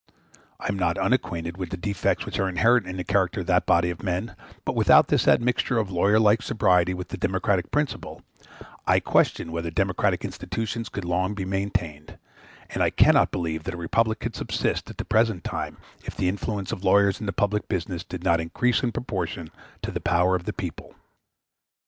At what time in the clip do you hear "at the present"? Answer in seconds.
14.89-15.43